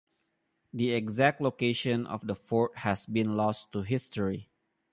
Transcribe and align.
The 0.73 0.93
exact 0.95 1.41
location 1.41 2.07
of 2.07 2.25
the 2.25 2.33
fort 2.33 2.75
has 2.79 3.05
been 3.05 3.37
lost 3.37 3.71
to 3.73 3.83
history. 3.83 4.49